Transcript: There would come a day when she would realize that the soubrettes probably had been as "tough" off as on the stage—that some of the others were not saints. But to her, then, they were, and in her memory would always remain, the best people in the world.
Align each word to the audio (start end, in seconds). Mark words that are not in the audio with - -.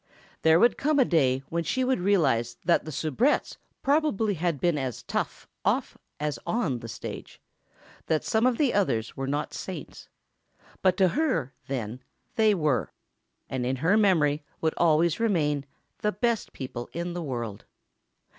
There 0.41 0.59
would 0.59 0.79
come 0.79 0.97
a 0.97 1.05
day 1.05 1.43
when 1.49 1.63
she 1.63 1.83
would 1.83 1.99
realize 1.99 2.57
that 2.65 2.85
the 2.85 2.91
soubrettes 2.91 3.57
probably 3.83 4.33
had 4.33 4.59
been 4.59 4.75
as 4.79 5.03
"tough" 5.03 5.47
off 5.63 5.95
as 6.19 6.39
on 6.43 6.79
the 6.79 6.87
stage—that 6.87 8.23
some 8.23 8.47
of 8.47 8.57
the 8.57 8.73
others 8.73 9.15
were 9.15 9.27
not 9.27 9.53
saints. 9.53 10.09
But 10.81 10.97
to 10.97 11.09
her, 11.09 11.53
then, 11.67 12.01
they 12.35 12.55
were, 12.55 12.91
and 13.47 13.63
in 13.63 13.75
her 13.75 13.95
memory 13.95 14.41
would 14.59 14.73
always 14.75 15.19
remain, 15.19 15.67
the 15.99 16.11
best 16.11 16.51
people 16.51 16.89
in 16.93 17.13
the 17.13 17.21
world. 17.21 17.65